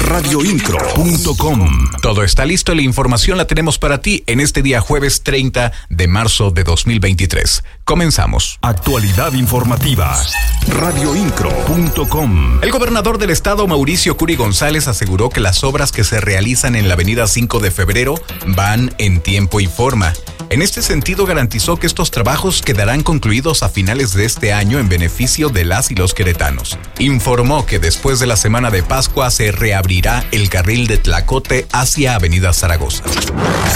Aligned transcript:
Radioincro.com 0.00 1.90
Todo 2.02 2.22
está 2.24 2.44
listo, 2.44 2.74
la 2.74 2.82
información 2.82 3.38
la 3.38 3.46
tenemos 3.46 3.78
para 3.78 4.02
ti 4.02 4.22
en 4.26 4.40
este 4.40 4.60
día 4.60 4.80
jueves 4.82 5.22
30 5.22 5.72
de 5.88 6.08
marzo 6.08 6.50
de 6.50 6.62
2023. 6.62 7.64
Comenzamos. 7.84 8.58
Actualidad 8.60 9.32
informativa. 9.32 10.20
Radioincro.com 10.68 12.58
El 12.62 12.70
gobernador 12.70 13.16
del 13.16 13.30
estado, 13.30 13.66
Mauricio 13.66 14.16
Curi 14.16 14.36
González, 14.36 14.88
aseguró 14.88 15.30
que 15.30 15.40
las 15.40 15.64
obras 15.64 15.90
que 15.90 16.04
se 16.04 16.20
realizan 16.20 16.76
en 16.76 16.88
la 16.88 16.94
avenida 16.94 17.26
5 17.26 17.58
de 17.60 17.70
febrero 17.70 18.14
van 18.46 18.94
en 18.98 19.20
tiempo 19.20 19.58
y 19.60 19.66
forma. 19.66 20.12
En 20.52 20.60
este 20.60 20.82
sentido, 20.82 21.24
garantizó 21.24 21.78
que 21.78 21.86
estos 21.86 22.10
trabajos 22.10 22.60
quedarán 22.60 23.02
concluidos 23.02 23.62
a 23.62 23.70
finales 23.70 24.12
de 24.12 24.26
este 24.26 24.52
año 24.52 24.78
en 24.78 24.90
beneficio 24.90 25.48
de 25.48 25.64
las 25.64 25.90
y 25.90 25.94
los 25.94 26.12
queretanos. 26.12 26.78
Informó 26.98 27.64
que 27.64 27.78
después 27.78 28.20
de 28.20 28.26
la 28.26 28.36
semana 28.36 28.70
de 28.70 28.82
Pascua 28.82 29.30
se 29.30 29.50
reabrirá 29.62 30.24
el 30.32 30.48
carril 30.48 30.88
de 30.88 30.98
Tlacote 30.98 31.68
hacia 31.70 32.16
Avenida 32.16 32.52
Zaragoza. 32.52 33.04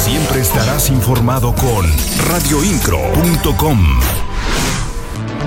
Siempre 0.02 0.40
estarás 0.40 0.90
informado 0.90 1.54
con 1.54 1.86
radioincro.com. 2.26 4.25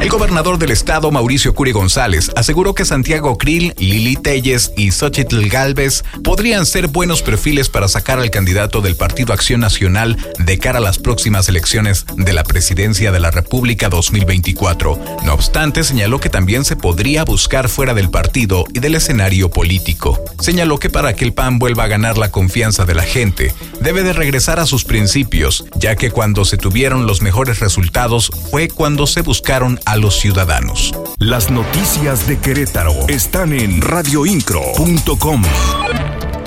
El 0.02 0.08
gobernador 0.08 0.58
del 0.58 0.72
estado, 0.72 1.12
Mauricio 1.12 1.54
Curi 1.54 1.74
González, 1.74 2.32
aseguró 2.38 2.74
que 2.74 2.86
Santiago 2.86 3.38
Krill, 3.38 3.74
Lili 3.78 4.16
Telles 4.16 4.72
y 4.78 4.92
Xochitl 4.92 5.50
Galvez 5.50 6.06
podrían 6.24 6.66
ser 6.66 6.88
buenos 6.88 7.22
perfiles 7.22 7.68
para 7.68 7.90
sacar 7.90 8.18
al 8.18 8.32
candidato 8.32 8.80
del 8.80 8.96
Partido 8.96 9.34
Acción 9.34 9.60
Nacional 9.60 10.16
de 10.38 10.58
cara 10.58 10.78
a 10.78 10.82
las 10.82 11.00
próximas 11.00 11.50
elecciones 11.50 12.06
de 12.16 12.32
la 12.32 12.46
presidencia 12.46 13.12
de 13.12 13.20
la 13.20 13.30
República 13.30 13.90
2024. 13.90 14.98
No 15.26 15.34
obstante, 15.34 15.84
señaló 15.84 16.22
que 16.22 16.30
también 16.30 16.64
se 16.64 16.78
podría 16.78 17.26
buscar 17.26 17.68
fuera 17.68 17.94
del 17.94 18.10
partido 18.10 18.64
y 18.74 18.80
del 18.80 18.96
escenario 18.96 19.50
político. 19.50 20.24
Señaló 20.40 20.78
que 20.80 20.90
para 20.90 21.14
que 21.14 21.26
el 21.26 21.34
PAN 21.34 21.60
vuelva 21.60 21.84
a 21.84 21.88
ganar 21.88 22.18
la 22.18 22.32
confianza 22.32 22.86
de 22.86 22.96
la 22.96 23.04
gente, 23.04 23.54
debe 23.82 24.04
de 24.04 24.14
regresar 24.14 24.62
a 24.62 24.66
sus 24.66 24.86
principios, 24.86 25.66
ya 25.76 25.98
que 25.98 26.10
cuando 26.10 26.46
se 26.46 26.56
tuvieron 26.56 27.06
los 27.06 27.22
mejores 27.22 27.60
resultados 27.60 28.32
fue 28.50 28.70
cuando 28.70 29.06
se 29.06 29.24
buscaron 29.24 29.78
a 29.90 29.98
los 29.98 30.20
ciudadanos. 30.20 30.94
Las 31.18 31.50
noticias 31.50 32.28
de 32.28 32.38
Querétaro 32.38 32.94
están 33.08 33.54
en 33.54 33.82
radioincro.com. 33.82 35.42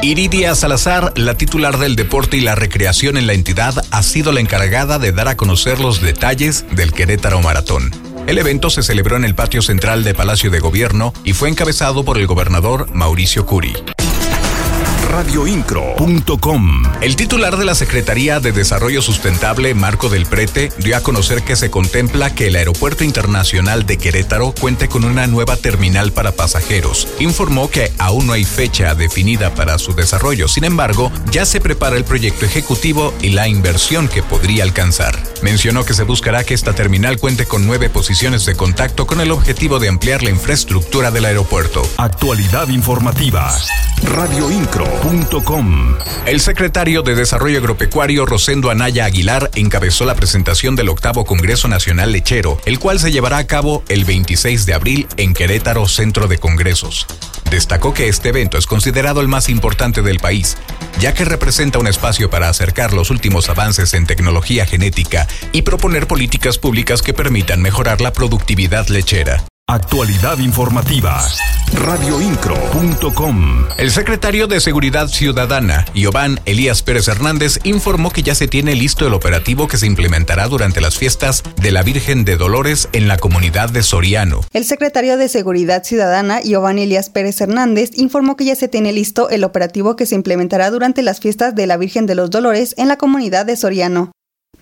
Iridia 0.00 0.54
Salazar, 0.54 1.12
la 1.16 1.34
titular 1.34 1.78
del 1.78 1.96
deporte 1.96 2.36
y 2.36 2.40
la 2.40 2.54
recreación 2.54 3.16
en 3.16 3.26
la 3.26 3.32
entidad, 3.32 3.84
ha 3.90 4.02
sido 4.04 4.30
la 4.30 4.38
encargada 4.38 5.00
de 5.00 5.10
dar 5.10 5.26
a 5.26 5.36
conocer 5.36 5.80
los 5.80 6.00
detalles 6.00 6.64
del 6.70 6.92
Querétaro 6.92 7.40
Maratón. 7.40 7.90
El 8.28 8.38
evento 8.38 8.70
se 8.70 8.84
celebró 8.84 9.16
en 9.16 9.24
el 9.24 9.34
patio 9.34 9.60
central 9.60 10.04
de 10.04 10.14
Palacio 10.14 10.48
de 10.52 10.60
Gobierno 10.60 11.12
y 11.24 11.32
fue 11.32 11.48
encabezado 11.48 12.04
por 12.04 12.18
el 12.18 12.28
gobernador 12.28 12.94
Mauricio 12.94 13.44
Curi 13.44 13.74
radioincro.com. 15.12 16.84
El 17.02 17.16
titular 17.16 17.58
de 17.58 17.66
la 17.66 17.74
Secretaría 17.74 18.40
de 18.40 18.50
Desarrollo 18.50 19.02
Sustentable, 19.02 19.74
Marco 19.74 20.08
del 20.08 20.24
Prete, 20.24 20.72
dio 20.78 20.96
a 20.96 21.02
conocer 21.02 21.42
que 21.42 21.54
se 21.54 21.70
contempla 21.70 22.34
que 22.34 22.46
el 22.46 22.56
Aeropuerto 22.56 23.04
Internacional 23.04 23.84
de 23.84 23.98
Querétaro 23.98 24.54
cuente 24.58 24.88
con 24.88 25.04
una 25.04 25.26
nueva 25.26 25.58
terminal 25.58 26.12
para 26.12 26.32
pasajeros. 26.32 27.08
Informó 27.18 27.68
que 27.68 27.92
aún 27.98 28.26
no 28.26 28.32
hay 28.32 28.46
fecha 28.46 28.94
definida 28.94 29.54
para 29.54 29.78
su 29.78 29.94
desarrollo, 29.94 30.48
sin 30.48 30.64
embargo, 30.64 31.12
ya 31.30 31.44
se 31.44 31.60
prepara 31.60 31.98
el 31.98 32.04
proyecto 32.04 32.46
ejecutivo 32.46 33.12
y 33.20 33.30
la 33.30 33.48
inversión 33.48 34.08
que 34.08 34.22
podría 34.22 34.64
alcanzar. 34.64 35.22
Mencionó 35.42 35.84
que 35.84 35.92
se 35.92 36.04
buscará 36.04 36.42
que 36.44 36.54
esta 36.54 36.74
terminal 36.74 37.18
cuente 37.18 37.44
con 37.44 37.66
nueve 37.66 37.90
posiciones 37.90 38.46
de 38.46 38.54
contacto 38.54 39.06
con 39.06 39.20
el 39.20 39.30
objetivo 39.30 39.78
de 39.78 39.90
ampliar 39.90 40.22
la 40.22 40.30
infraestructura 40.30 41.10
del 41.10 41.26
aeropuerto. 41.26 41.86
Actualidad 41.98 42.68
informativa. 42.68 43.54
Radioincro 44.04 45.01
el 46.26 46.40
secretario 46.40 47.02
de 47.02 47.16
Desarrollo 47.16 47.58
Agropecuario 47.58 48.24
Rosendo 48.24 48.70
Anaya 48.70 49.04
Aguilar 49.04 49.50
encabezó 49.56 50.04
la 50.04 50.14
presentación 50.14 50.76
del 50.76 50.88
octavo 50.88 51.24
Congreso 51.24 51.66
Nacional 51.66 52.12
Lechero, 52.12 52.60
el 52.66 52.78
cual 52.78 53.00
se 53.00 53.10
llevará 53.10 53.38
a 53.38 53.46
cabo 53.48 53.82
el 53.88 54.04
26 54.04 54.64
de 54.64 54.74
abril 54.74 55.08
en 55.16 55.34
Querétaro 55.34 55.88
Centro 55.88 56.28
de 56.28 56.38
Congresos. 56.38 57.06
Destacó 57.50 57.92
que 57.92 58.08
este 58.08 58.28
evento 58.28 58.58
es 58.58 58.66
considerado 58.66 59.20
el 59.20 59.28
más 59.28 59.48
importante 59.48 60.02
del 60.02 60.20
país, 60.20 60.56
ya 61.00 61.12
que 61.14 61.24
representa 61.24 61.80
un 61.80 61.88
espacio 61.88 62.30
para 62.30 62.48
acercar 62.48 62.92
los 62.92 63.10
últimos 63.10 63.48
avances 63.48 63.94
en 63.94 64.06
tecnología 64.06 64.66
genética 64.66 65.26
y 65.50 65.62
proponer 65.62 66.06
políticas 66.06 66.58
públicas 66.58 67.02
que 67.02 67.12
permitan 67.12 67.60
mejorar 67.60 68.00
la 68.00 68.12
productividad 68.12 68.86
lechera. 68.86 69.44
Actualidad 69.72 70.36
informativa. 70.36 71.26
Radioincro.com. 71.72 73.64
El 73.78 73.90
secretario 73.90 74.46
de 74.46 74.60
Seguridad 74.60 75.08
Ciudadana, 75.08 75.86
Iván 75.94 76.40
Elías 76.44 76.82
Pérez 76.82 77.08
Hernández, 77.08 77.58
informó 77.64 78.10
que 78.10 78.22
ya 78.22 78.34
se 78.34 78.48
tiene 78.48 78.74
listo 78.74 79.06
el 79.06 79.14
operativo 79.14 79.68
que 79.68 79.78
se 79.78 79.86
implementará 79.86 80.46
durante 80.48 80.82
las 80.82 80.98
fiestas 80.98 81.42
de 81.56 81.70
la 81.70 81.82
Virgen 81.82 82.26
de 82.26 82.36
Dolores 82.36 82.90
en 82.92 83.08
la 83.08 83.16
comunidad 83.16 83.70
de 83.70 83.82
Soriano. 83.82 84.42
El 84.52 84.66
secretario 84.66 85.16
de 85.16 85.30
Seguridad 85.30 85.84
Ciudadana, 85.84 86.42
Iván 86.44 86.78
Elías 86.78 87.08
Pérez 87.08 87.40
Hernández, 87.40 87.92
informó 87.94 88.36
que 88.36 88.44
ya 88.44 88.56
se 88.56 88.68
tiene 88.68 88.92
listo 88.92 89.30
el 89.30 89.42
operativo 89.42 89.96
que 89.96 90.04
se 90.04 90.16
implementará 90.16 90.70
durante 90.70 91.00
las 91.00 91.18
fiestas 91.20 91.54
de 91.54 91.66
la 91.66 91.78
Virgen 91.78 92.04
de 92.04 92.14
los 92.14 92.28
Dolores 92.28 92.74
en 92.76 92.88
la 92.88 92.98
comunidad 92.98 93.46
de 93.46 93.56
Soriano. 93.56 94.12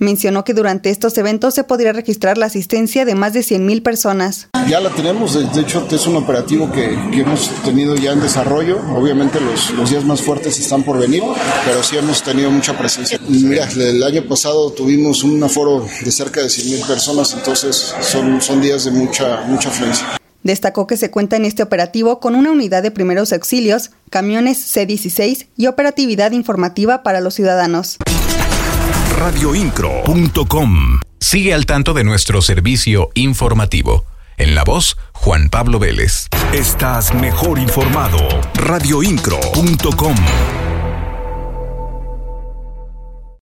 Mencionó 0.01 0.45
que 0.45 0.55
durante 0.55 0.89
estos 0.89 1.19
eventos 1.19 1.53
se 1.53 1.63
podría 1.63 1.93
registrar 1.93 2.39
la 2.39 2.47
asistencia 2.47 3.05
de 3.05 3.15
más 3.15 3.35
de 3.35 3.41
100.000 3.41 3.83
personas. 3.83 4.49
Ya 4.67 4.81
la 4.81 4.89
tenemos, 4.89 5.35
de 5.35 5.61
hecho 5.61 5.87
es 5.91 6.07
un 6.07 6.17
operativo 6.17 6.73
que, 6.73 6.95
hemos 7.13 7.51
tenido 7.65 7.95
ya 7.97 8.13
en 8.13 8.21
desarrollo. 8.21 8.81
Obviamente 8.97 9.39
los, 9.41 9.71
los, 9.73 9.91
días 9.91 10.05
más 10.07 10.23
fuertes 10.23 10.59
están 10.59 10.85
por 10.85 10.99
venir, 10.99 11.23
pero 11.67 11.83
sí 11.83 11.99
hemos 11.99 12.23
tenido 12.23 12.51
mucha 12.51 12.79
presencia. 12.79 13.21
Mira, 13.29 13.69
el 13.69 14.03
año 14.03 14.27
pasado 14.27 14.73
tuvimos 14.73 15.23
un 15.23 15.43
aforo 15.43 15.87
de 16.03 16.11
cerca 16.11 16.41
de 16.41 16.47
100.000 16.47 16.87
personas, 16.87 17.35
entonces 17.35 17.95
son, 18.01 18.41
son 18.41 18.63
días 18.63 18.87
de 18.87 18.93
mucha, 18.93 19.43
mucha 19.49 19.69
afluencia. 19.69 20.07
Destacó 20.43 20.87
que 20.87 20.97
se 20.97 21.11
cuenta 21.11 21.37
en 21.37 21.45
este 21.45 21.63
operativo 21.63 22.21
con 22.21 22.35
una 22.35 22.51
unidad 22.51 22.83
de 22.83 22.91
primeros 22.91 23.35
auxilios, 23.35 23.91
camiones 24.09 24.57
C-16 24.57 25.49
y 25.59 25.67
operatividad 25.67 26.33
informativa 26.33 27.03
para 27.03 27.21
los 27.21 27.35
ciudadanos 27.35 27.99
radioincro.com. 29.21 31.01
Sigue 31.21 31.53
al 31.53 31.67
tanto 31.67 31.93
de 31.93 32.05
nuestro 32.05 32.41
servicio 32.41 33.11
informativo. 33.13 34.07
En 34.39 34.55
la 34.55 34.65
voz, 34.65 34.97
Juan 35.13 35.51
Pablo 35.51 35.79
Vélez. 35.79 36.29
Estás 36.55 37.13
mejor 37.13 37.59
informado. 37.59 38.17
radioincro.com. 38.55 40.15